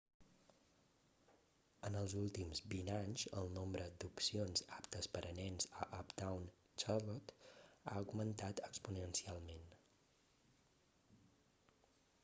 en 1.89 1.97
els 1.99 2.13
últims 2.21 2.61
20 2.71 2.89
anys 3.01 3.25
el 3.41 3.49
nombre 3.57 3.85
d'opcions 4.03 4.63
aptes 4.79 5.09
per 5.17 5.23
a 5.33 5.33
nens 5.41 5.69
a 5.83 5.89
uptown 5.99 6.49
charlotte 6.85 7.37
ha 7.85 7.95
augmentat 8.01 8.63
exponencialment 8.71 9.71